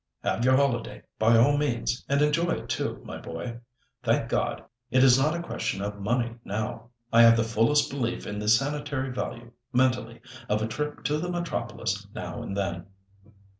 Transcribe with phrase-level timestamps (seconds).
[0.23, 3.59] "Have your holiday, by all means, and enjoy it too, my boy.
[4.01, 6.89] Thank God, it is not a question of money now.
[7.13, 10.19] I have the fullest belief in the sanitary value, mentally,
[10.49, 12.87] of a trip to the metropolis now and then."